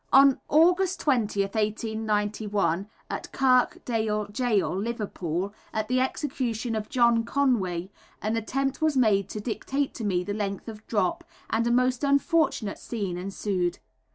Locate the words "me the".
10.03-10.33